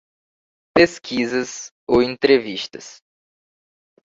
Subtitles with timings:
[0.73, 3.03] Pesquisas ou entrevistas.